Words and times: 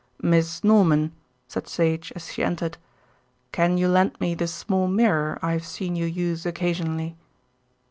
"Miss 0.23 0.63
Norman," 0.63 1.11
said 1.47 1.67
Sage 1.67 2.11
as 2.15 2.33
she 2.33 2.43
entered, 2.43 2.79
"can 3.51 3.77
you 3.77 3.87
lend 3.87 4.19
me 4.19 4.33
the 4.33 4.47
small 4.47 4.87
mirror 4.87 5.37
I 5.43 5.51
have 5.51 5.63
seen 5.63 5.95
you 5.95 6.07
use 6.07 6.43
occasionally?" 6.43 7.15